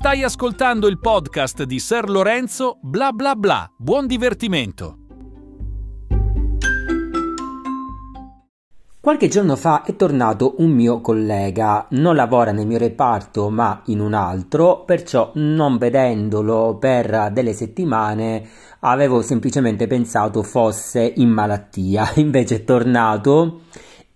Stai 0.00 0.22
ascoltando 0.22 0.86
il 0.86 1.00
podcast 1.00 1.64
di 1.64 1.80
Ser 1.80 2.08
Lorenzo 2.08 2.78
bla 2.80 3.10
bla 3.10 3.34
bla. 3.34 3.68
Buon 3.76 4.06
divertimento. 4.06 4.96
Qualche 9.00 9.26
giorno 9.26 9.56
fa 9.56 9.82
è 9.82 9.96
tornato 9.96 10.54
un 10.58 10.70
mio 10.70 11.00
collega, 11.00 11.88
non 11.90 12.14
lavora 12.14 12.52
nel 12.52 12.68
mio 12.68 12.78
reparto 12.78 13.50
ma 13.50 13.82
in 13.86 13.98
un 13.98 14.14
altro, 14.14 14.84
perciò 14.84 15.32
non 15.34 15.78
vedendolo 15.78 16.76
per 16.78 17.30
delle 17.32 17.52
settimane 17.52 18.48
avevo 18.78 19.20
semplicemente 19.20 19.88
pensato 19.88 20.44
fosse 20.44 21.12
in 21.16 21.30
malattia, 21.30 22.12
invece 22.22 22.54
è 22.54 22.64
tornato 22.64 23.62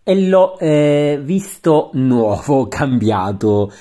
e 0.05 0.29
l'ho 0.29 0.57
eh, 0.61 1.21
visto 1.25 1.91
nuovo, 1.95 2.69
cambiato. 2.71 3.73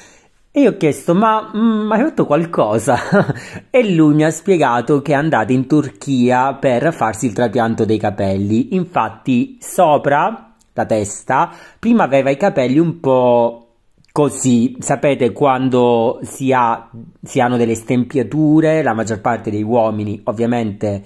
E 0.54 0.60
io 0.60 0.72
ho 0.72 0.78
chiesto, 0.78 1.16
ma 1.16 1.50
mm, 1.56 1.90
hai 1.94 2.02
fatto 2.02 2.26
qualcosa? 2.26 2.98
e 3.72 3.94
lui 3.94 4.16
mi 4.16 4.26
ha 4.26 4.32
spiegato 4.32 5.02
che 5.02 5.14
è 5.14 5.16
andato 5.16 5.54
in 5.54 5.66
Turchia 5.66 6.56
per 6.56 6.94
farsi 6.94 7.28
il 7.28 7.32
trapianto 7.32 7.86
dei 7.86 7.98
capelli. 7.98 8.76
Infatti, 8.76 9.58
sopra 9.62 10.54
la 10.74 10.86
testa, 10.86 11.50
prima 11.80 12.04
aveva 12.04 12.32
i 12.32 12.36
capelli 12.36 12.80
un 12.80 13.00
po' 13.00 13.68
così, 14.12 14.76
sapete 14.80 15.32
quando 15.32 16.20
si, 16.24 16.52
ha, 16.52 16.90
si 17.24 17.40
hanno 17.40 17.56
delle 17.56 17.76
stempiature, 17.76 18.84
la 18.84 18.94
maggior 18.94 19.22
parte 19.22 19.52
dei 19.52 19.64
uomini 19.64 20.20
ovviamente 20.26 21.02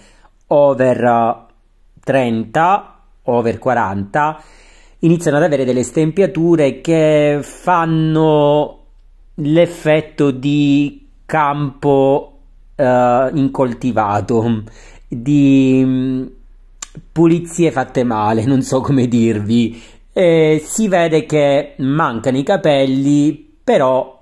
over 0.47 1.45
30, 2.03 2.99
over 3.25 3.59
40, 3.59 4.43
iniziano 5.01 5.37
ad 5.37 5.43
avere 5.43 5.65
delle 5.65 5.83
stempiature 5.83 6.81
che 6.81 7.41
fanno 7.43 8.84
l'effetto 9.35 10.31
di 10.31 11.07
campo 11.25 12.39
uh, 12.75 12.83
incoltivato, 13.35 14.63
di 15.07 16.33
pulizie 17.11 17.71
fatte 17.71 18.03
male, 18.03 18.45
non 18.45 18.61
so 18.61 18.81
come 18.81 19.07
dirvi. 19.07 19.81
Eh, 20.13 20.63
si 20.65 20.87
vede 20.87 21.25
che 21.25 21.73
mancano 21.79 22.37
i 22.37 22.43
capelli, 22.43 23.57
però 23.63 24.13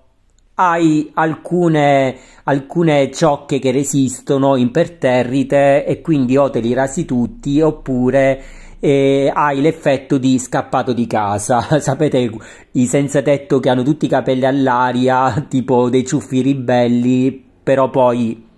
hai 0.56 1.12
alcune, 1.16 2.16
alcune 2.44 3.12
ciocche 3.12 3.60
che 3.60 3.72
resistono 3.72 4.56
imperterrite 4.56 5.86
e 5.86 6.02
quindi 6.02 6.38
o 6.38 6.50
te 6.50 6.60
li 6.60 6.74
rasi 6.74 7.06
tutti 7.06 7.60
oppure 7.62 8.44
eh, 8.84 9.32
hai 9.34 9.62
l'effetto 9.62 10.18
di 10.18 10.38
scappato 10.38 10.92
di 10.92 11.08
casa. 11.08 11.62
Sapete 11.80 12.30
i 12.72 12.86
senza 12.86 13.22
tetto 13.22 13.60
che 13.60 13.70
hanno 13.70 13.84
tutti 13.84 14.06
i 14.06 14.10
capelli 14.10 14.46
all'aria, 14.46 15.46
tipo 15.48 15.90
dei 15.90 16.06
ciuffi 16.06 16.42
ribelli, 16.42 17.44
però 17.64 17.90
poi 17.90 18.52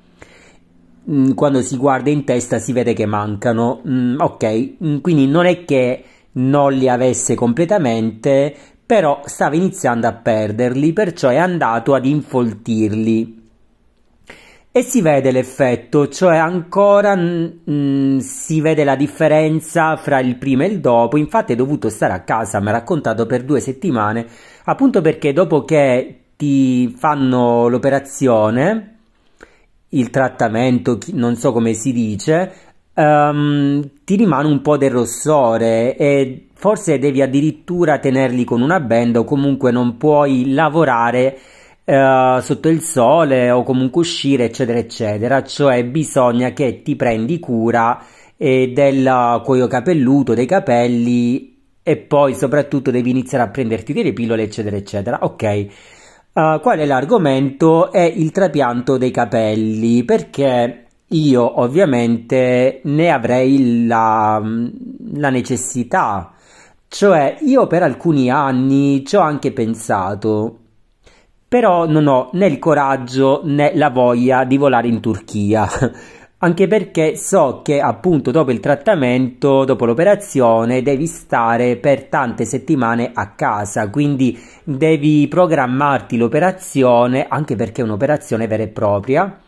Mm, 1.10 1.34
quando 1.34 1.62
si 1.62 1.78
guarda 1.78 2.10
in 2.10 2.24
testa 2.24 2.58
si 2.58 2.74
vede 2.74 2.94
che 2.94 3.06
mancano. 3.06 3.82
Mm, 3.88 4.20
ok, 4.20 4.74
mm, 4.84 4.98
quindi 5.00 5.28
non 5.28 5.46
è 5.46 5.64
che 5.64 6.04
non 6.34 6.74
li 6.74 6.90
avesse 6.90 7.36
completamente, 7.36 8.54
però 8.86 9.22
stava 9.26 9.56
iniziando 9.56 10.08
a 10.08 10.14
perderli, 10.14 10.94
perciò 10.94 11.30
è 11.30 11.38
andato 11.38 11.94
ad 11.94 12.06
infoltirli. 12.06 13.45
E 14.78 14.82
si 14.82 15.02
vede 15.02 15.32
l'effetto, 15.32 16.10
cioè 16.10 16.36
ancora 16.36 17.16
mm, 17.16 18.18
si 18.18 18.60
vede 18.60 18.84
la 18.84 18.98
differenza 18.98 19.96
fra 19.96 20.20
il 20.20 20.36
prima 20.36 20.66
e 20.66 20.68
il 20.68 20.82
dopo. 20.82 21.16
Infatti 21.16 21.54
è 21.54 21.56
dovuto 21.56 21.88
stare 21.88 22.12
a 22.12 22.24
casa, 22.24 22.60
mi 22.60 22.68
ha 22.68 22.72
raccontato 22.72 23.26
per 23.26 23.46
due 23.46 23.62
settimane, 23.62 24.28
appunto 24.66 25.00
perché 25.00 25.32
dopo 25.32 25.64
che 25.64 26.24
ti 26.36 26.90
fanno 26.90 27.70
l'operazione, 27.70 28.98
il 29.92 30.10
trattamento, 30.10 31.00
non 31.14 31.38
so 31.38 31.54
come 31.54 31.74
si 31.74 31.94
dice, 31.94 32.52
um, 32.96 33.82
ti 34.04 34.18
rimane 34.18 34.50
un 34.50 34.62
po' 34.62 34.76
del 34.76 34.92
rossore 34.92 35.96
e 35.96 36.48
forse 36.54 37.00
devi 37.00 37.22
addirittura 37.22 38.00
tenerli 38.00 38.44
con 38.44 38.62
una 38.62 38.82
benda 38.82 39.20
o 39.20 39.24
comunque 39.24 39.72
non 39.72 39.96
puoi 39.96 40.52
lavorare 40.52 41.38
uh, 41.86 42.40
sotto 42.42 42.68
il 42.70 42.82
sole 42.82 43.52
o 43.52 43.64
comunque 43.64 44.02
uscire 44.02 44.46
eccetera 44.46 44.78
eccetera, 44.80 45.44
cioè 45.44 45.86
bisogna 45.86 46.52
che 46.52 46.82
ti 46.82 46.96
prendi 46.96 47.40
cura 47.40 48.04
eh, 48.38 48.72
del 48.74 49.42
cuoio 49.44 49.68
capelluto, 49.68 50.34
dei 50.34 50.46
capelli 50.46 51.54
e 51.82 51.98
poi 51.98 52.34
soprattutto 52.34 52.92
devi 52.92 53.12
iniziare 53.12 53.44
a 53.44 53.50
prenderti 53.50 53.94
delle 53.94 54.14
pillole 54.14 54.44
eccetera 54.44 54.76
eccetera, 54.76 55.20
ok. 55.22 55.68
Uh, 56.34 56.60
qual 56.60 56.80
è 56.80 56.86
l'argomento? 56.86 57.94
È 57.94 58.02
il 58.02 58.32
trapianto 58.32 58.98
dei 58.98 59.12
capelli, 59.12 60.04
perché 60.04 60.88
io 61.08 61.62
ovviamente 61.62 62.82
ne 62.84 63.10
avrei 63.10 63.86
la, 63.86 64.42
la 65.14 65.30
necessità. 65.30 66.34
Cioè, 66.90 67.38
io 67.42 67.68
per 67.68 67.84
alcuni 67.84 68.30
anni 68.30 69.06
ci 69.06 69.16
ho 69.16 69.22
anche 69.22 69.54
pensato, 69.54 70.60
però 71.56 71.88
non 71.88 72.08
ho 72.08 72.32
né 72.34 72.48
il 72.48 72.60
coraggio 72.60 73.40
né 73.46 73.72
la 73.76 73.90
voglia 73.90 74.44
di 74.44 74.58
volare 74.58 74.90
in 74.90 75.00
Turchia. 75.00 75.66
anche 76.40 76.68
perché 76.68 77.16
so 77.16 77.62
che 77.64 77.80
appunto 77.80 78.30
dopo 78.30 78.52
il 78.52 78.60
trattamento, 78.60 79.64
dopo 79.64 79.86
l'operazione, 79.86 80.82
devi 80.82 81.08
stare 81.08 81.78
per 81.78 82.08
tante 82.08 82.44
settimane 82.44 83.12
a 83.14 83.30
casa, 83.36 83.90
quindi 83.90 84.38
devi 84.66 85.30
programmarti 85.30 86.18
l'operazione, 86.18 87.26
anche 87.30 87.56
perché 87.56 87.80
è 87.80 87.86
un'operazione 87.86 88.48
vera 88.48 88.64
e 88.64 88.68
propria. 88.68 89.40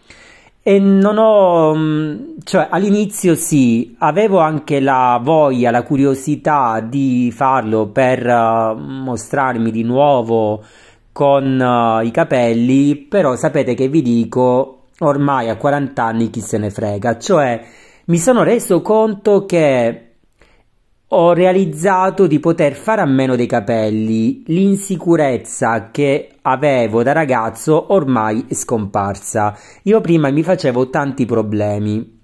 E 0.63 0.79
non 0.79 1.17
ho, 1.17 1.75
mm, 1.75 2.15
cioè 2.45 2.67
all'inizio 2.69 3.35
sì, 3.35 3.97
avevo 3.99 4.39
anche 4.39 4.79
la 4.79 5.19
voglia, 5.21 5.71
la 5.71 5.83
curiosità 5.83 6.79
di 6.79 7.33
farlo 7.35 7.87
per 7.87 8.25
uh, 8.25 8.77
mostrarmi 8.79 9.71
di 9.71 9.83
nuovo 9.83 10.63
con 11.17 11.59
uh, 11.59 12.05
i 12.05 12.11
capelli, 12.11 12.95
però 12.95 13.35
sapete 13.35 13.73
che 13.73 13.87
vi 13.87 14.03
dico, 14.03 14.83
ormai 14.99 15.49
a 15.49 15.55
40 15.55 16.03
anni 16.03 16.29
chi 16.29 16.41
se 16.41 16.59
ne 16.59 16.69
frega, 16.69 17.17
cioè 17.17 17.59
mi 18.05 18.19
sono 18.19 18.43
reso 18.43 18.83
conto 18.83 19.43
che 19.47 20.11
ho 21.07 21.33
realizzato 21.33 22.27
di 22.27 22.39
poter 22.39 22.75
fare 22.75 23.01
a 23.01 23.07
meno 23.07 23.35
dei 23.35 23.47
capelli, 23.47 24.43
l'insicurezza 24.45 25.89
che 25.89 26.35
avevo 26.43 27.01
da 27.01 27.13
ragazzo 27.13 27.93
ormai 27.93 28.45
è 28.47 28.53
scomparsa. 28.53 29.57
Io 29.85 29.99
prima 30.01 30.29
mi 30.29 30.43
facevo 30.43 30.91
tanti 30.91 31.25
problemi, 31.25 32.19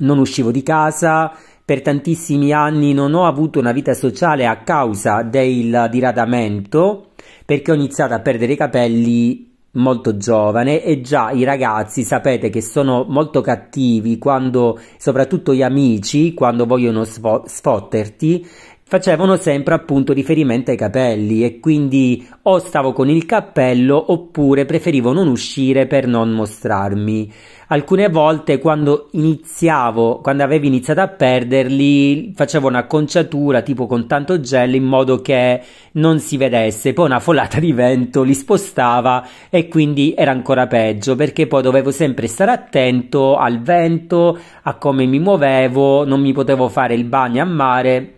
non 0.00 0.18
uscivo 0.18 0.50
di 0.50 0.64
casa, 0.64 1.32
per 1.64 1.80
tantissimi 1.80 2.52
anni 2.52 2.92
non 2.92 3.14
ho 3.14 3.24
avuto 3.24 3.60
una 3.60 3.70
vita 3.70 3.94
sociale 3.94 4.48
a 4.48 4.64
causa 4.64 5.22
del 5.22 5.86
diradamento, 5.92 7.05
perché 7.46 7.70
ho 7.70 7.74
iniziato 7.74 8.12
a 8.12 8.20
perdere 8.20 8.52
i 8.52 8.56
capelli 8.56 9.54
molto 9.76 10.16
giovane 10.16 10.82
e 10.82 11.00
già 11.00 11.30
i 11.30 11.44
ragazzi 11.44 12.02
sapete 12.02 12.50
che 12.50 12.60
sono 12.60 13.04
molto 13.08 13.40
cattivi 13.40 14.18
quando 14.18 14.80
soprattutto 14.98 15.54
gli 15.54 15.62
amici 15.62 16.34
quando 16.34 16.66
vogliono 16.66 17.04
sfotterti 17.04 18.46
facevano 18.88 19.36
sempre 19.36 19.74
appunto 19.74 20.12
riferimento 20.12 20.70
ai 20.70 20.76
capelli 20.76 21.42
e 21.42 21.58
quindi 21.58 22.24
o 22.42 22.60
stavo 22.60 22.92
con 22.92 23.10
il 23.10 23.26
cappello 23.26 24.12
oppure 24.12 24.64
preferivo 24.64 25.12
non 25.12 25.26
uscire 25.26 25.88
per 25.88 26.06
non 26.06 26.30
mostrarmi. 26.30 27.32
Alcune 27.66 28.08
volte 28.08 28.60
quando 28.60 29.08
iniziavo, 29.10 30.20
quando 30.20 30.44
avevo 30.44 30.66
iniziato 30.66 31.00
a 31.00 31.08
perderli, 31.08 32.32
facevo 32.32 32.68
un'acconciatura 32.68 33.62
tipo 33.62 33.88
con 33.88 34.06
tanto 34.06 34.38
gel 34.38 34.76
in 34.76 34.84
modo 34.84 35.20
che 35.20 35.60
non 35.94 36.20
si 36.20 36.36
vedesse, 36.36 36.92
poi 36.92 37.06
una 37.06 37.18
folata 37.18 37.58
di 37.58 37.72
vento 37.72 38.22
li 38.22 38.34
spostava 38.34 39.26
e 39.50 39.66
quindi 39.66 40.14
era 40.16 40.30
ancora 40.30 40.68
peggio 40.68 41.16
perché 41.16 41.48
poi 41.48 41.62
dovevo 41.62 41.90
sempre 41.90 42.28
stare 42.28 42.52
attento 42.52 43.34
al 43.34 43.60
vento, 43.60 44.38
a 44.62 44.74
come 44.76 45.06
mi 45.06 45.18
muovevo, 45.18 46.04
non 46.04 46.20
mi 46.20 46.32
potevo 46.32 46.68
fare 46.68 46.94
il 46.94 47.02
bagno 47.02 47.42
a 47.42 47.46
mare 47.46 48.15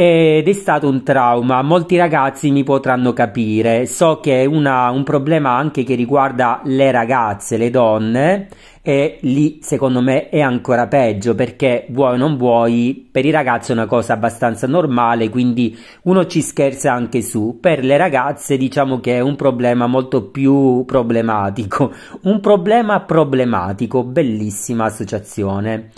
ed 0.00 0.46
è 0.46 0.52
stato 0.52 0.88
un 0.88 1.02
trauma. 1.02 1.60
Molti 1.62 1.96
ragazzi 1.96 2.52
mi 2.52 2.62
potranno 2.62 3.12
capire. 3.12 3.84
So 3.86 4.20
che 4.20 4.42
è 4.42 4.44
una, 4.44 4.90
un 4.90 5.02
problema 5.02 5.56
anche 5.56 5.82
che 5.82 5.96
riguarda 5.96 6.60
le 6.66 6.92
ragazze, 6.92 7.56
le 7.56 7.68
donne, 7.68 8.46
e 8.80 9.18
lì 9.22 9.58
secondo 9.60 10.00
me 10.00 10.28
è 10.28 10.38
ancora 10.38 10.86
peggio 10.86 11.34
perché 11.34 11.86
vuoi 11.90 12.12
o 12.12 12.16
non 12.16 12.36
vuoi, 12.36 13.08
per 13.10 13.26
i 13.26 13.32
ragazzi 13.32 13.72
è 13.72 13.74
una 13.74 13.86
cosa 13.86 14.12
abbastanza 14.12 14.68
normale, 14.68 15.30
quindi 15.30 15.76
uno 16.02 16.26
ci 16.26 16.42
scherza 16.42 16.92
anche 16.92 17.20
su. 17.20 17.58
Per 17.60 17.84
le 17.84 17.96
ragazze 17.96 18.56
diciamo 18.56 19.00
che 19.00 19.16
è 19.16 19.20
un 19.20 19.34
problema 19.34 19.88
molto 19.88 20.26
più 20.30 20.84
problematico. 20.84 21.92
Un 22.22 22.38
problema 22.38 23.00
problematico, 23.00 24.04
bellissima 24.04 24.84
associazione. 24.84 25.90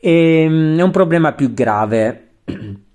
E, 0.00 0.40
ehm, 0.40 0.78
è 0.78 0.82
un 0.82 0.90
problema 0.90 1.32
più 1.34 1.52
grave. 1.52 2.22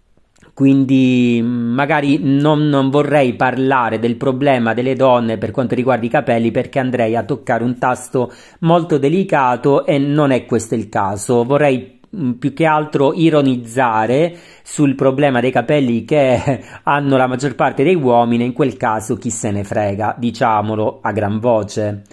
quindi 0.61 1.41
magari 1.43 2.19
non, 2.21 2.67
non, 2.67 2.91
vorrei 2.91 3.33
parlare 3.33 3.97
del 3.97 4.15
problema 4.15 4.75
delle 4.75 4.93
donne 4.93 5.39
per 5.39 5.49
quanto 5.49 5.73
riguarda 5.73 6.05
i 6.05 6.09
capelli 6.09 6.51
perché 6.51 6.77
andrei 6.77 7.15
a 7.15 7.23
toccare 7.23 7.63
un 7.63 7.79
tasto 7.79 8.31
molto 8.59 8.99
delicato 8.99 9.87
e 9.87 9.97
non 9.97 10.29
è 10.29 10.45
questo 10.45 10.75
il 10.75 10.87
caso. 10.87 11.45
Vorrei 11.45 11.99
mm, 12.15 12.33
più 12.33 12.53
che 12.53 12.65
altro 12.65 13.11
ironizzare 13.15 14.37
sul 14.61 14.93
problema 14.93 15.39
dei 15.39 15.49
capelli 15.49 16.05
che 16.05 16.61
hanno 16.83 17.17
la 17.17 17.25
maggior 17.25 17.55
parte 17.55 17.83
dei 17.83 17.95
uomini, 17.95 18.45
in 18.45 18.53
quel 18.53 18.77
caso 18.77 19.15
chi 19.15 19.31
se 19.31 19.49
ne 19.49 19.63
frega, 19.63 20.15
diciamolo 20.19 20.99
a 21.01 21.11
gran 21.11 21.39
voce. 21.39 22.03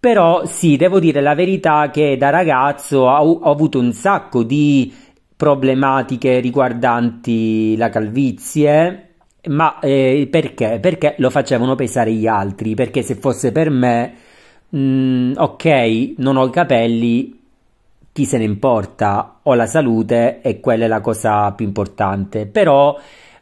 Però 0.00 0.44
sì, 0.44 0.76
devo 0.76 0.98
dire 0.98 1.20
la 1.20 1.36
verità 1.36 1.90
che 1.90 2.16
da 2.16 2.30
ragazzo 2.30 3.02
ho, 3.02 3.30
ho 3.30 3.50
avuto 3.50 3.78
un 3.78 3.92
sacco 3.92 4.42
di 4.42 4.92
problematiche 5.36 6.40
riguardanti 6.40 7.76
la 7.76 7.88
calvizie. 7.90 9.02
Ma 9.48 9.78
eh, 9.78 10.26
perché? 10.30 10.78
Perché 10.80 11.14
lo 11.18 11.30
facevano 11.30 11.74
pesare 11.74 12.12
gli 12.12 12.26
altri. 12.26 12.74
Perché 12.74 13.02
se 13.02 13.14
fosse 13.14 13.52
per 13.52 13.70
me, 13.70 14.14
mh, 14.70 14.78
mm, 14.78 15.32
ok, 15.36 16.14
non 16.18 16.36
ho 16.36 16.46
i 16.46 16.50
capelli, 16.50 17.40
chi 18.12 18.24
se 18.24 18.38
ne 18.38 18.44
importa? 18.44 19.40
Ho 19.42 19.54
la 19.54 19.66
salute 19.66 20.40
e 20.40 20.58
quella 20.60 20.86
è 20.86 20.88
la 20.88 21.00
cosa 21.00 21.52
più 21.52 21.66
importante. 21.66 22.46
Però 22.46 22.98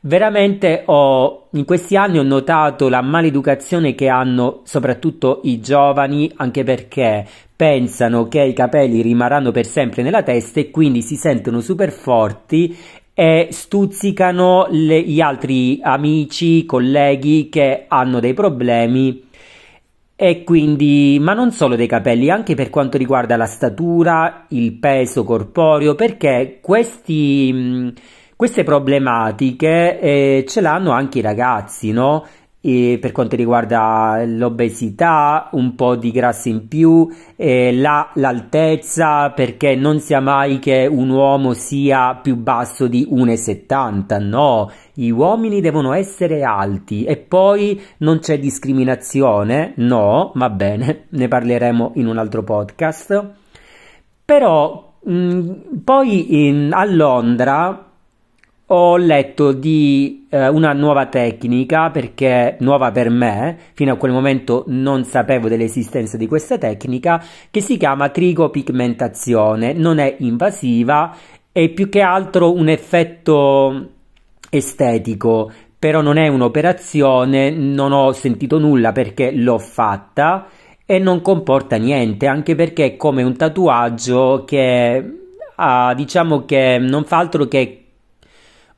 veramente 0.06 0.82
ho, 0.86 1.48
in 1.52 1.64
questi 1.64 1.96
anni 1.96 2.18
ho 2.18 2.22
notato 2.22 2.88
la 2.88 3.02
maleducazione 3.02 3.94
che 3.94 4.08
hanno 4.08 4.60
soprattutto 4.64 5.40
i 5.44 5.60
giovani, 5.60 6.30
anche 6.36 6.64
perché 6.64 7.26
pensano 7.54 8.26
che 8.28 8.42
i 8.42 8.52
capelli 8.52 9.02
rimarranno 9.02 9.50
per 9.50 9.66
sempre 9.66 10.02
nella 10.02 10.22
testa 10.22 10.60
e 10.60 10.70
quindi 10.70 11.02
si 11.02 11.16
sentono 11.16 11.60
super 11.60 11.90
forti 11.92 12.76
e 13.14 13.48
stuzzicano 13.50 14.66
le, 14.70 15.00
gli 15.02 15.20
altri 15.20 15.78
amici, 15.82 16.66
colleghi 16.66 17.48
che 17.48 17.84
hanno 17.86 18.18
dei 18.18 18.34
problemi 18.34 19.22
e 20.16 20.44
quindi, 20.44 21.18
ma 21.20 21.34
non 21.34 21.50
solo 21.50 21.74
dei 21.74 21.88
capelli, 21.88 22.30
anche 22.30 22.54
per 22.54 22.70
quanto 22.70 22.96
riguarda 22.96 23.36
la 23.36 23.46
statura, 23.46 24.46
il 24.50 24.72
peso 24.74 25.24
corporeo, 25.24 25.96
perché 25.96 26.58
questi, 26.62 27.92
queste 28.36 28.64
problematiche 28.64 30.00
eh, 30.00 30.44
ce 30.46 30.60
l'hanno 30.60 30.90
anche 30.90 31.18
i 31.18 31.22
ragazzi, 31.22 31.92
no? 31.92 32.26
E 32.66 32.96
per 32.98 33.12
quanto 33.12 33.36
riguarda 33.36 34.22
l'obesità, 34.24 35.50
un 35.52 35.74
po' 35.74 35.96
di 35.96 36.10
grassi 36.10 36.48
in 36.48 36.66
più, 36.66 37.06
eh, 37.36 37.74
la, 37.74 38.10
l'altezza, 38.14 39.32
perché 39.32 39.74
non 39.74 40.00
sia 40.00 40.20
mai 40.20 40.58
che 40.60 40.86
un 40.90 41.10
uomo 41.10 41.52
sia 41.52 42.14
più 42.14 42.36
basso 42.36 42.86
di 42.86 43.06
1,70, 43.10 44.26
no, 44.26 44.70
gli 44.94 45.10
uomini 45.10 45.60
devono 45.60 45.92
essere 45.92 46.42
alti 46.42 47.04
e 47.04 47.18
poi 47.18 47.78
non 47.98 48.20
c'è 48.20 48.38
discriminazione, 48.38 49.74
no, 49.76 50.32
va 50.34 50.48
bene, 50.48 51.04
ne 51.10 51.28
parleremo 51.28 51.92
in 51.96 52.06
un 52.06 52.16
altro 52.16 52.42
podcast. 52.42 53.32
Però 54.24 54.94
mh, 55.00 55.12
mm, 55.12 55.50
poi 55.84 56.46
in, 56.46 56.70
a 56.72 56.84
Londra 56.86 57.92
ho 58.66 58.96
letto 58.96 59.52
di 59.52 60.26
eh, 60.30 60.48
una 60.48 60.72
nuova 60.72 61.06
tecnica 61.06 61.90
perché 61.90 62.56
nuova 62.60 62.90
per 62.90 63.10
me, 63.10 63.58
fino 63.74 63.92
a 63.92 63.96
quel 63.96 64.12
momento 64.12 64.64
non 64.68 65.04
sapevo 65.04 65.48
dell'esistenza 65.48 66.16
di 66.16 66.26
questa 66.26 66.56
tecnica 66.56 67.22
che 67.50 67.60
si 67.60 67.76
chiama 67.76 68.08
trigopigmentazione, 68.08 69.74
non 69.74 69.98
è 69.98 70.16
invasiva, 70.20 71.14
è 71.52 71.68
più 71.68 71.88
che 71.90 72.00
altro 72.00 72.52
un 72.52 72.68
effetto 72.68 73.90
estetico, 74.48 75.52
però 75.78 76.00
non 76.00 76.16
è 76.16 76.28
un'operazione, 76.28 77.50
non 77.50 77.92
ho 77.92 78.12
sentito 78.12 78.58
nulla 78.58 78.92
perché 78.92 79.30
l'ho 79.30 79.58
fatta 79.58 80.48
e 80.86 80.98
non 80.98 81.20
comporta 81.20 81.76
niente, 81.76 82.26
anche 82.26 82.54
perché 82.54 82.84
è 82.86 82.96
come 82.96 83.22
un 83.22 83.36
tatuaggio 83.36 84.44
che 84.46 85.18
ah, 85.56 85.94
diciamo 85.94 86.44
che 86.44 86.78
non 86.78 87.04
fa 87.04 87.18
altro 87.18 87.46
che 87.46 87.83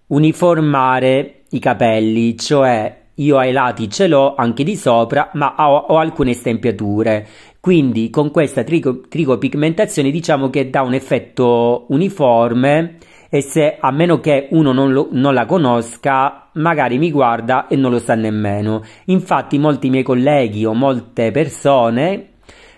uniformare 0.08 1.42
i 1.50 1.58
capelli, 1.58 2.36
cioè 2.36 3.04
io 3.14 3.38
ai 3.38 3.52
lati 3.52 3.90
ce 3.90 4.08
l'ho 4.08 4.34
anche 4.34 4.62
di 4.62 4.76
sopra, 4.76 5.30
ma 5.34 5.54
ho, 5.58 5.76
ho 5.76 5.98
alcune 5.98 6.34
stempiature. 6.34 7.26
Quindi 7.60 8.10
con 8.10 8.30
questa 8.30 8.62
trigo, 8.62 9.00
trigopigmentazione 9.08 10.10
diciamo 10.10 10.50
che 10.50 10.70
dà 10.70 10.82
un 10.82 10.94
effetto 10.94 11.86
uniforme 11.88 12.98
e 13.28 13.40
se 13.40 13.76
a 13.80 13.90
meno 13.90 14.20
che 14.20 14.48
uno 14.50 14.72
non, 14.72 14.92
lo, 14.92 15.08
non, 15.10 15.34
la 15.34 15.46
conosca 15.46 16.48
magari 16.52 16.96
mi 16.98 17.10
guarda 17.10 17.66
e 17.66 17.76
non 17.76 17.90
lo 17.90 17.98
sa 17.98 18.14
nemmeno. 18.14 18.82
Infatti 19.06 19.58
molti 19.58 19.90
miei 19.90 20.04
colleghi 20.04 20.64
o 20.64 20.74
molte 20.74 21.32
persone 21.32 22.34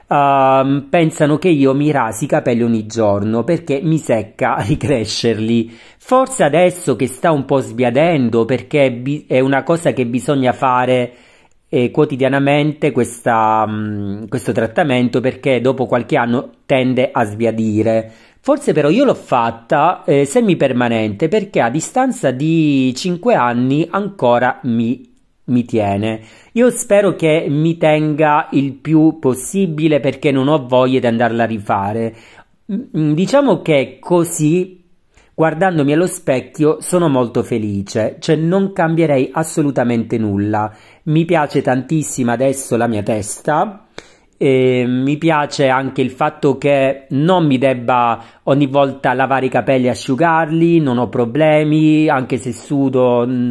uh, 0.09 0.89
pensano 0.89 1.39
che 1.39 1.49
io 1.49 1.75
mi 1.75 1.91
rasi 1.91 2.25
i 2.25 2.29
capelli 2.29 2.63
ogni 2.63 2.87
giorno 2.87 3.45
perché 3.45 3.81
mi 3.83 3.99
secca 3.99 4.57
ricrescerli. 4.67 5.71
Forse 5.99 6.43
adesso 6.43 6.97
che 6.97 7.07
sta 7.07 7.31
un 7.31 7.45
po' 7.45 7.61
sbiadendo 7.61 8.45
perché 8.45 9.03
è 9.27 9.41
una 9.41 9.63
cosa 9.63 9.93
che 9.93 10.07
bisogna 10.07 10.53
fare 10.53 11.13
eh, 11.69 11.91
quotidianamente 11.91 12.93
questa, 12.93 13.65
um, 13.67 14.27
questo 14.29 14.53
trattamento 14.53 15.21
perché 15.21 15.61
dopo 15.61 15.87
qualche 15.87 16.17
anno 16.17 16.51
tende 16.65 17.11
a 17.13 17.25
sbiadire. 17.25 18.11
Forse 18.41 18.73
però 18.73 18.89
io 18.89 19.05
l'ho 19.05 19.15
fatta 19.15 20.05
eh, 20.05 20.25
semipermanente 20.25 21.29
perché 21.29 21.61
a 21.61 21.69
distanza 21.69 22.31
di 22.31 22.95
5 22.95 23.35
anni 23.35 23.87
ancora 23.91 24.61
mi 24.63 25.08
mi 25.49 25.65
tiene. 25.65 26.21
Io 26.53 26.71
spero 26.71 27.15
che 27.15 27.47
mi 27.49 27.77
tenga 27.77 28.49
il 28.53 28.73
più 28.75 29.19
possibile 29.19 30.01
perché 30.01 30.31
non 30.31 30.49
ho 30.49 30.67
voglia 30.67 31.01
di 31.01 31.07
andarla 31.07 31.43
a 31.43 31.47
rifare. 31.47 32.15
Mm, 32.73 33.13
diciamo 33.13 33.63
che 33.63 33.99
così, 34.01 34.85
guardandomi 35.35 35.93
allo 35.93 36.07
specchio, 36.07 36.79
sono 36.81 37.09
molto 37.09 37.43
felice, 37.43 38.17
cioè 38.21 38.37
non 38.37 38.73
cambierei 38.73 39.31
assolutamente 39.33 40.19
nulla. 40.19 40.73
Mi 41.05 41.25
piace 41.25 41.63
tantissimo 41.63 42.33
adesso 42.33 42.77
la 42.77 42.87
mia 42.87 43.03
testa. 43.03 43.85
E 44.41 44.85
mi 44.87 45.17
piace 45.17 45.67
anche 45.67 46.01
il 46.01 46.13
fatto 46.13 46.59
che 46.59 47.07
non 47.09 47.45
mi 47.45 47.59
debba 47.59 48.23
ogni 48.45 48.67
volta 48.67 49.13
lavare 49.13 49.47
i 49.47 49.49
capelli 49.49 49.87
e 49.87 49.91
asciugarli, 49.91 50.79
non 50.79 50.99
ho 50.99 51.09
problemi, 51.09 52.09
anche 52.09 52.37
se 52.37 52.53
sudo, 52.53 53.27
mm, 53.27 53.51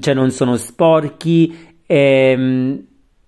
cioè 0.00 0.14
non 0.14 0.30
sono 0.30 0.56
sporchi. 0.56 1.76
E, 1.86 2.34
mm, 2.36 2.76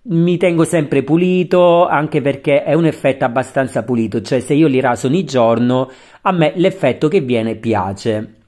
mi 0.03 0.39
tengo 0.39 0.65
sempre 0.65 1.03
pulito 1.03 1.87
anche 1.87 2.21
perché 2.23 2.63
è 2.65 2.73
un 2.73 2.87
effetto 2.87 3.25
abbastanza 3.25 3.85
pulito, 3.85 4.23
cioè 4.23 4.41
se 4.41 4.55
io 4.55 4.67
li 4.67 4.81
raso 4.81 5.07
ogni 5.09 5.25
giorno 5.25 5.91
a 6.23 6.33
me 6.33 6.53
l'effetto 6.57 7.09
che 7.09 7.21
viene 7.21 7.57
piace. 7.57 8.40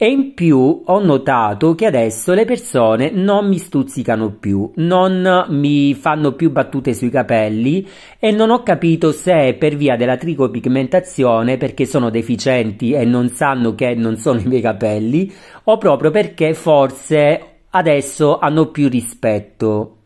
E 0.00 0.08
in 0.08 0.32
più 0.32 0.82
ho 0.84 1.00
notato 1.00 1.74
che 1.74 1.84
adesso 1.84 2.32
le 2.32 2.44
persone 2.44 3.10
non 3.10 3.48
mi 3.48 3.58
stuzzicano 3.58 4.30
più, 4.30 4.70
non 4.76 5.46
mi 5.48 5.92
fanno 5.94 6.34
più 6.34 6.52
battute 6.52 6.94
sui 6.94 7.10
capelli 7.10 7.84
e 8.20 8.30
non 8.30 8.50
ho 8.50 8.62
capito 8.62 9.10
se 9.10 9.32
è 9.48 9.54
per 9.54 9.74
via 9.74 9.96
della 9.96 10.16
tricopigmentazione 10.16 11.56
perché 11.56 11.84
sono 11.84 12.10
deficienti 12.10 12.92
e 12.92 13.04
non 13.04 13.30
sanno 13.30 13.74
che 13.74 13.96
non 13.96 14.16
sono 14.18 14.38
i 14.38 14.46
miei 14.46 14.60
capelli 14.60 15.32
o 15.64 15.78
proprio 15.78 16.12
perché 16.12 16.54
forse 16.54 17.62
adesso 17.70 18.38
hanno 18.38 18.66
più 18.70 18.88
rispetto. 18.88 19.96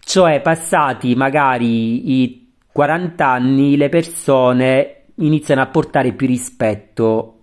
Cioè 0.00 0.40
passati 0.40 1.14
magari 1.14 2.22
i 2.22 2.54
40 2.72 3.26
anni 3.26 3.76
le 3.76 3.90
persone 3.90 5.02
iniziano 5.16 5.60
a 5.60 5.66
portare 5.66 6.12
più 6.12 6.26
rispetto 6.26 7.36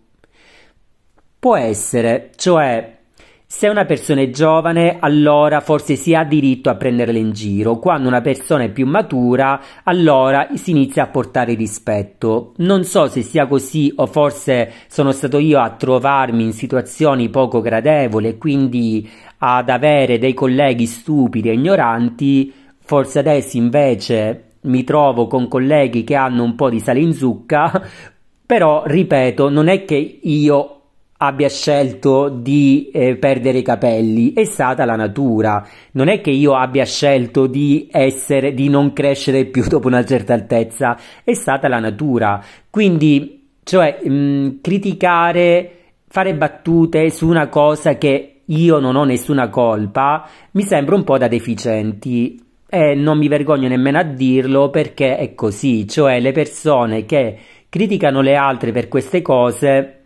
Può 1.40 1.56
essere, 1.56 2.32
cioè 2.36 2.98
se 3.46 3.70
una 3.70 3.86
persona 3.86 4.20
è 4.20 4.30
giovane, 4.30 4.98
allora 5.00 5.62
forse 5.62 5.96
si 5.96 6.14
ha 6.14 6.26
diritto 6.26 6.70
a 6.70 6.76
prenderla 6.76 7.18
in 7.18 7.32
giro. 7.32 7.80
Quando 7.80 8.10
una 8.10 8.20
persona 8.20 8.66
è 8.66 8.70
più 8.70 8.86
matura, 8.86 9.62
allora 9.86 10.50
si 10.56 10.72
inizia 10.72 11.04
a 11.04 11.08
portare 11.08 11.54
rispetto. 11.54 12.52
Non 12.58 12.84
so 12.84 13.08
se 13.08 13.22
sia 13.22 13.48
così 13.48 13.90
o 13.96 14.06
forse 14.06 14.72
sono 14.90 15.14
stato 15.14 15.40
io 15.40 15.62
a 15.62 15.70
trovarmi 15.72 16.44
in 16.44 16.52
situazioni 16.52 17.30
poco 17.30 17.62
gradevoli 17.62 18.28
e 18.28 18.38
quindi 18.38 19.10
ad 19.38 19.70
avere 19.70 20.20
dei 20.20 20.34
colleghi 20.34 20.86
stupidi 20.86 21.50
e 21.50 21.54
ignoranti. 21.54 22.54
Forse 22.78 23.20
adesso 23.20 23.56
invece 23.56 24.56
mi 24.64 24.84
trovo 24.84 25.28
con 25.28 25.48
colleghi 25.48 26.04
che 26.04 26.16
hanno 26.16 26.44
un 26.44 26.54
po' 26.56 26.70
di 26.70 26.82
sale 26.82 27.00
in 27.00 27.14
zucca, 27.14 27.82
però 28.46 28.84
ripeto, 28.86 29.48
non 29.48 29.70
è 29.70 29.86
che 29.86 30.20
io 30.22 30.79
abbia 31.22 31.50
scelto 31.50 32.30
di 32.30 32.90
eh, 32.94 33.18
perdere 33.18 33.58
i 33.58 33.64
capelli, 33.64 34.34
è 34.34 34.46
stata 34.46 34.86
la 34.86 34.96
natura. 34.96 35.68
Non 35.92 36.08
è 36.08 36.22
che 36.22 36.32
io 36.32 36.56
abbia 36.56 36.86
scelto 36.86 37.48
di 37.48 37.88
essere, 37.92 38.54
di 38.54 38.70
non 38.70 38.94
crescere 38.94 39.46
più 39.46 39.68
dopo 39.68 39.88
una 39.88 40.06
certa 40.06 40.34
altezza, 40.34 40.98
è 41.24 41.34
stata 41.34 41.68
la 41.68 41.80
natura. 41.80 42.42
Quindi, 42.70 43.48
cioè, 43.64 44.00
mh, 44.02 44.60
criticare 44.62 45.74
fare 46.08 46.34
battute 46.34 47.10
su 47.12 47.28
una 47.28 47.50
cosa 47.50 47.98
che 47.98 48.42
io 48.46 48.80
non 48.80 48.96
ho 48.96 49.04
nessuna 49.04 49.50
colpa 49.50 50.28
mi 50.54 50.64
sembra 50.64 50.96
un 50.96 51.04
po' 51.04 51.20
da 51.20 51.28
deficienti 51.28 52.44
e 52.68 52.96
non 52.96 53.20
mi 53.20 53.28
vergogno 53.28 53.68
nemmeno 53.68 54.00
a 54.00 54.04
dirlo 54.04 54.72
perché 54.72 55.18
è 55.18 55.36
così, 55.36 55.88
cioè 55.88 56.20
le 56.20 56.32
persone 56.32 57.06
che 57.06 57.38
criticano 57.70 58.22
le 58.22 58.36
altre 58.36 58.72
per 58.72 58.88
queste 58.88 59.22
cose 59.22 59.99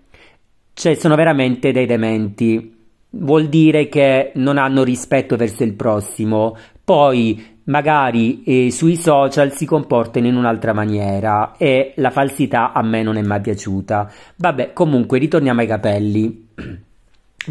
cioè, 0.73 0.95
sono 0.95 1.15
veramente 1.15 1.71
dei 1.71 1.85
dementi. 1.85 2.75
Vuol 3.15 3.47
dire 3.47 3.89
che 3.89 4.31
non 4.35 4.57
hanno 4.57 4.83
rispetto 4.83 5.35
verso 5.35 5.63
il 5.63 5.73
prossimo, 5.73 6.57
poi 6.83 7.51
magari 7.65 8.43
eh, 8.43 8.71
sui 8.71 8.95
social 8.95 9.53
si 9.53 9.65
comportano 9.65 10.27
in 10.27 10.35
un'altra 10.35 10.73
maniera 10.73 11.53
e 11.57 11.93
la 11.97 12.09
falsità 12.09 12.73
a 12.73 12.81
me 12.81 13.03
non 13.03 13.17
è 13.17 13.21
mai 13.21 13.41
piaciuta. 13.41 14.11
Vabbè, 14.35 14.73
comunque 14.73 15.19
ritorniamo 15.19 15.61
ai 15.61 15.67
capelli. 15.67 16.47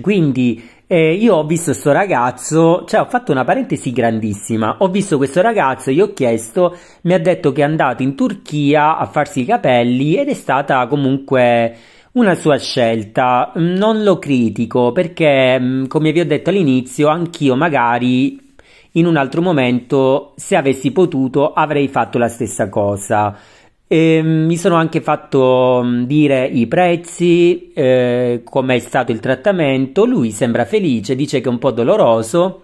Quindi 0.01 0.63
eh, 0.87 1.15
io 1.15 1.37
ho 1.37 1.45
visto 1.45 1.73
questo 1.73 1.93
ragazzo, 1.93 2.85
cioè 2.87 3.01
ho 3.01 3.07
fatto 3.07 3.31
una 3.31 3.45
parentesi 3.45 3.93
grandissima, 3.93 4.77
ho 4.79 4.89
visto 4.89 5.17
questo 5.17 5.41
ragazzo, 5.43 5.91
gli 5.91 6.01
ho 6.01 6.13
chiesto, 6.13 6.77
mi 7.03 7.15
ha 7.15 7.19
detto 7.19 7.53
che 7.53 7.61
è 7.61 7.65
andato 7.65 8.03
in 8.03 8.15
Turchia 8.15 8.99
a 8.99 9.07
farsi 9.07 9.41
i 9.41 9.45
capelli 9.45 10.17
ed 10.17 10.29
è 10.29 10.35
stata 10.35 10.87
comunque 10.87 11.77
una 12.13 12.35
sua 12.35 12.59
scelta. 12.59 13.53
Non 13.57 14.03
lo 14.03 14.19
critico 14.19 14.93
perché, 14.93 15.59
mm, 15.59 15.87
come 15.87 16.13
vi 16.13 16.21
ho 16.21 16.27
detto 16.27 16.51
all'inizio, 16.51 17.09
anch'io 17.09 17.57
magari 17.57 18.41
in 18.93 19.07
un 19.07 19.17
altro 19.17 19.41
momento, 19.41 20.35
se 20.37 20.57
avessi 20.57 20.91
potuto, 20.93 21.53
avrei 21.53 21.89
fatto 21.89 22.19
la 22.19 22.29
stessa 22.29 22.69
cosa. 22.69 23.37
E 23.87 24.23
mm, 24.23 24.47
mi 24.47 24.57
sono 24.57 24.77
anche 24.77 25.01
fatto 25.01 25.83
mm, 25.85 26.05
dire 26.05 26.47
i 26.47 26.67
prezzi, 26.67 27.73
eh, 27.73 28.43
com'è 28.45 28.79
stato 28.79 29.13
il 29.13 29.21
trattamento. 29.21 30.05
Lui 30.05 30.31
sembra 30.31 30.65
felice, 30.65 31.15
dice 31.17 31.41
che 31.41 31.49
è 31.49 31.53
un 31.53 31.59
po' 31.59 31.71
doloroso 31.71 32.63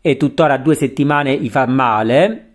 e 0.00 0.16
tuttora 0.16 0.58
due 0.58 0.74
settimane 0.74 1.36
gli 1.36 1.48
fa 1.48 1.66
male 1.66 2.47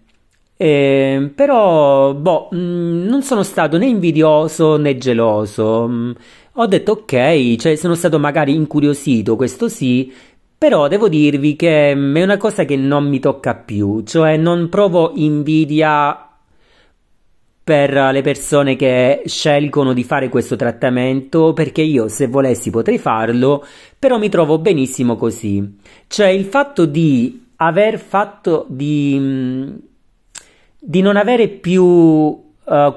eh, 0.63 1.29
però, 1.35 2.13
boh, 2.13 2.47
mh, 2.51 2.57
mm, 2.57 3.05
non 3.05 3.21
sono 3.21 3.43
stato 3.43 3.77
né 3.77 3.85
invidioso 3.85 4.77
né 4.77 4.97
geloso. 4.97 5.87
Mh, 5.87 5.93
mm, 5.93 6.11
ho 6.53 6.67
detto 6.67 6.91
ok, 6.93 7.55
cioè 7.57 7.75
sono 7.75 7.95
stato 7.95 8.17
magari 8.17 8.55
incuriosito, 8.55 9.35
questo 9.35 9.67
sì, 9.67 10.13
però 10.57 10.87
devo 10.87 11.09
dirvi 11.09 11.57
che 11.57 11.93
mm, 11.93 12.15
è 12.15 12.23
una 12.23 12.37
cosa 12.37 12.63
che 12.63 12.77
non 12.77 13.09
mi 13.09 13.19
tocca 13.19 13.55
più, 13.55 14.03
cioè 14.03 14.37
non 14.37 14.69
provo 14.69 15.11
invidia 15.15 16.29
per 17.63 17.91
le 18.13 18.21
persone 18.21 18.75
che 18.77 19.23
scelgono 19.25 19.91
di 19.93 20.03
fare 20.05 20.29
questo 20.29 20.55
trattamento 20.55 21.53
perché 21.53 21.81
io 21.81 22.07
se 22.07 22.27
volessi 22.27 22.69
potrei 22.69 22.97
farlo, 22.99 23.65
però 23.99 24.17
mi 24.17 24.29
trovo 24.29 24.59
benissimo 24.59 25.17
così. 25.17 25.77
Cioè 26.07 26.27
il 26.27 26.45
fatto 26.45 26.85
di 26.85 27.47
aver 27.57 27.99
fatto 27.99 28.65
di 28.69 29.91
di 30.85 31.01
non 31.01 31.15
avere 31.15 31.47
più 31.47 31.83
uh, 31.83 32.41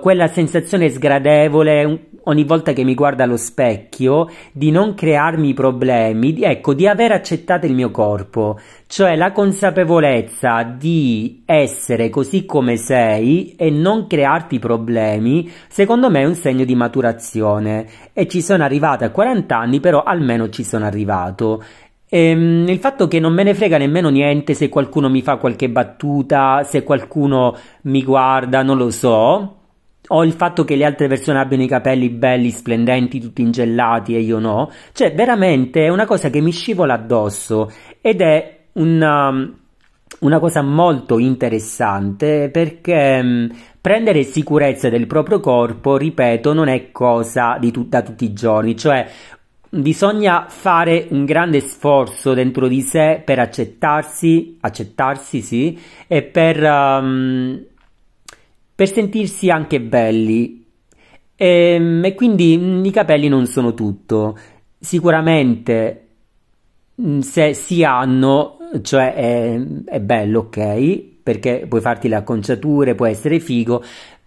quella 0.00 0.26
sensazione 0.26 0.88
sgradevole 0.88 2.08
ogni 2.28 2.44
volta 2.44 2.72
che 2.72 2.82
mi 2.82 2.94
guardo 2.94 3.22
allo 3.22 3.36
specchio, 3.36 4.28
di 4.52 4.70
non 4.70 4.94
crearmi 4.94 5.54
problemi, 5.54 6.32
di, 6.32 6.42
ecco, 6.42 6.74
di 6.74 6.88
aver 6.88 7.12
accettato 7.12 7.66
il 7.66 7.74
mio 7.74 7.92
corpo, 7.92 8.58
cioè 8.88 9.14
la 9.14 9.30
consapevolezza 9.30 10.62
di 10.64 11.42
essere 11.46 12.10
così 12.10 12.44
come 12.44 12.76
sei 12.76 13.54
e 13.56 13.70
non 13.70 14.08
crearti 14.08 14.58
problemi, 14.58 15.48
secondo 15.68 16.10
me 16.10 16.22
è 16.22 16.26
un 16.26 16.34
segno 16.34 16.64
di 16.64 16.74
maturazione. 16.74 17.86
E 18.12 18.26
ci 18.26 18.42
sono 18.42 18.64
arrivato 18.64 19.04
a 19.04 19.10
40 19.10 19.56
anni, 19.56 19.78
però 19.78 20.02
almeno 20.02 20.48
ci 20.48 20.64
sono 20.64 20.84
arrivato 20.84 21.62
Ehm, 22.08 22.68
il 22.68 22.78
fatto 22.78 23.08
che 23.08 23.18
non 23.18 23.32
me 23.32 23.42
ne 23.42 23.54
frega 23.54 23.78
nemmeno 23.78 24.08
niente 24.10 24.54
se 24.54 24.68
qualcuno 24.68 25.08
mi 25.08 25.22
fa 25.22 25.36
qualche 25.36 25.68
battuta, 25.68 26.62
se 26.62 26.82
qualcuno 26.82 27.56
mi 27.82 28.02
guarda, 28.04 28.62
non 28.62 28.76
lo 28.76 28.90
so. 28.90 29.56
O 30.08 30.24
il 30.24 30.32
fatto 30.32 30.64
che 30.64 30.76
le 30.76 30.84
altre 30.84 31.08
persone 31.08 31.40
abbiano 31.40 31.64
i 31.64 31.66
capelli 31.66 32.08
belli, 32.10 32.50
splendenti, 32.50 33.18
tutti 33.20 33.42
ingellati 33.42 34.14
e 34.14 34.20
io 34.20 34.38
no. 34.38 34.70
Cioè, 34.92 35.12
veramente 35.14 35.84
è 35.84 35.88
una 35.88 36.06
cosa 36.06 36.30
che 36.30 36.40
mi 36.40 36.52
scivola 36.52 36.94
addosso 36.94 37.72
ed 38.00 38.20
è 38.20 38.56
una, 38.74 39.30
una 40.20 40.38
cosa 40.38 40.62
molto 40.62 41.18
interessante 41.18 42.50
perché 42.52 43.20
mm, 43.22 43.46
prendere 43.80 44.22
sicurezza 44.22 44.88
del 44.88 45.08
proprio 45.08 45.40
corpo, 45.40 45.96
ripeto, 45.96 46.52
non 46.52 46.68
è 46.68 46.92
cosa 46.92 47.56
di 47.58 47.72
tu- 47.72 47.88
da 47.88 48.02
tutti 48.02 48.24
i 48.24 48.32
giorni. 48.32 48.76
Cioè, 48.76 49.08
Bisogna 49.68 50.46
fare 50.48 51.08
un 51.10 51.24
grande 51.24 51.60
sforzo 51.60 52.34
dentro 52.34 52.68
di 52.68 52.82
sé 52.82 53.20
per 53.24 53.40
accettarsi, 53.40 54.58
accettarsi 54.60 55.40
sì, 55.40 55.78
e 56.06 56.22
per, 56.22 56.62
um, 56.62 57.64
per 58.74 58.88
sentirsi 58.88 59.50
anche 59.50 59.80
belli. 59.80 60.64
E, 61.34 61.46
ehm, 61.46 62.04
e 62.04 62.14
quindi 62.14 62.56
mm, 62.56 62.84
i 62.84 62.90
capelli 62.92 63.28
non 63.28 63.46
sono 63.46 63.74
tutto. 63.74 64.38
Sicuramente 64.78 66.06
mm, 67.02 67.18
se 67.20 67.52
si 67.52 67.82
hanno, 67.82 68.58
cioè 68.82 69.14
è, 69.14 69.60
è 69.86 70.00
bello, 70.00 70.40
ok, 70.40 71.02
perché 71.24 71.66
puoi 71.68 71.80
farti 71.80 72.06
le 72.08 72.14
acconciature, 72.14 72.94
può 72.94 73.06
essere 73.06 73.40
figo, 73.40 73.82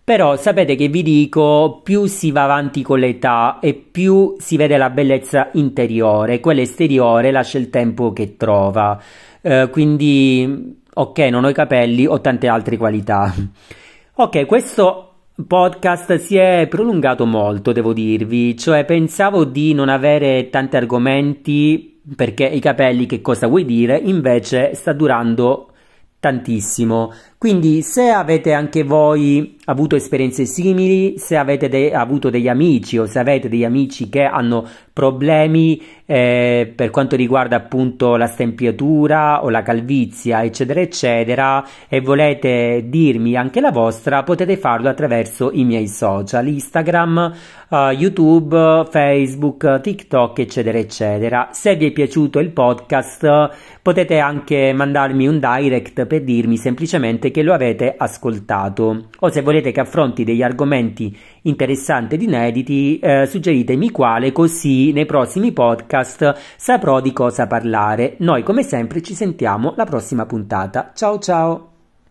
però 0.09 0.37
sapete 0.37 0.73
che 0.73 0.87
vi 0.87 1.03
dico, 1.03 1.81
più 1.83 2.07
si 2.07 2.31
va 2.31 2.45
avanti 2.45 2.81
con 2.81 2.97
l'età 2.97 3.59
e 3.59 3.75
più 3.75 4.37
si 4.39 4.57
vede 4.57 4.75
la 4.75 4.89
bellezza 4.89 5.49
interiore, 5.53 6.39
quella 6.39 6.61
esteriore 6.61 7.29
lascia 7.29 7.59
il 7.59 7.69
tempo 7.69 8.11
che 8.11 8.35
trova. 8.35 8.99
Uh, 9.41 9.69
quindi, 9.69 10.81
ok, 10.91 11.19
non 11.19 11.43
ho 11.43 11.49
i 11.49 11.53
capelli, 11.53 12.07
ho 12.07 12.19
tante 12.21 12.47
altre 12.47 12.75
qualità. 12.75 13.31
Ok, 14.19 14.47
questo 14.47 15.13
podcast 15.47 16.15
si 16.15 16.35
è 16.35 16.65
prolungato 16.67 17.27
molto, 17.27 17.71
devo 17.71 17.93
dirvi, 17.93 18.57
cioè 18.57 18.83
pensavo 18.85 19.45
di 19.45 19.73
non 19.73 19.89
avere 19.89 20.49
tanti 20.49 20.75
argomenti 20.75 22.01
perché 22.15 22.45
i 22.45 22.59
capelli 22.59 23.05
che 23.05 23.21
cosa 23.21 23.47
vuoi 23.47 23.63
dire, 23.63 23.97
invece 23.97 24.73
sta 24.73 24.91
durando 24.91 25.69
tantissimo. 26.19 27.13
Quindi 27.39 27.83
se 27.83 28.09
avete 28.09 28.51
anche 28.51 28.83
voi 28.83 29.55
avuto 29.63 29.95
esperienze 29.95 30.45
simili, 30.45 31.17
se 31.17 31.37
avete 31.37 31.69
de- 31.69 31.93
avuto 31.93 32.29
degli 32.29 32.49
amici 32.49 32.97
o 32.97 33.05
se 33.05 33.17
avete 33.17 33.47
degli 33.47 33.63
amici 33.63 34.09
che 34.09 34.23
hanno 34.23 34.67
problemi 34.91 35.81
eh, 36.05 36.69
per 36.75 36.89
quanto 36.89 37.15
riguarda 37.15 37.55
appunto 37.55 38.17
la 38.17 38.27
stempiatura 38.27 39.41
o 39.43 39.49
la 39.49 39.61
calvizia, 39.61 40.43
eccetera, 40.43 40.81
eccetera, 40.81 41.65
e 41.87 42.01
volete 42.01 42.83
dirmi 42.87 43.37
anche 43.37 43.61
la 43.61 43.71
vostra, 43.71 44.23
potete 44.23 44.57
farlo 44.57 44.89
attraverso 44.89 45.51
i 45.53 45.63
miei 45.63 45.87
social, 45.87 46.47
Instagram, 46.47 47.33
uh, 47.69 47.75
YouTube, 47.91 48.87
Facebook, 48.89 49.79
TikTok, 49.79 50.39
eccetera, 50.39 50.77
eccetera. 50.77 51.49
Se 51.51 51.75
vi 51.75 51.85
è 51.85 51.91
piaciuto 51.91 52.39
il 52.39 52.49
podcast, 52.49 53.51
potete 53.81 54.19
anche 54.19 54.73
mandarmi 54.73 55.27
un 55.27 55.39
direct 55.39 56.05
per 56.05 56.23
dirmi 56.23 56.57
semplicemente 56.57 57.28
che 57.31 57.43
lo 57.43 57.53
avete 57.53 57.95
ascoltato 57.97 59.09
o 59.19 59.29
se 59.29 59.41
volete 59.41 59.71
che 59.71 59.79
affronti 59.79 60.23
degli 60.23 60.41
argomenti 60.43 61.15
interessanti 61.43 62.15
ed 62.15 62.21
inediti, 62.21 62.99
eh, 62.99 63.25
suggeritemi 63.25 63.91
quale 63.91 64.31
così 64.31 64.91
nei 64.91 65.05
prossimi 65.05 65.51
podcast 65.51 66.35
saprò 66.57 67.01
di 67.01 67.13
cosa 67.13 67.47
parlare. 67.47 68.15
Noi 68.19 68.43
come 68.43 68.63
sempre 68.63 69.01
ci 69.01 69.13
sentiamo 69.13 69.73
la 69.75 69.85
prossima 69.85 70.25
puntata. 70.25 70.91
Ciao 70.93 71.19
ciao! 71.19 71.78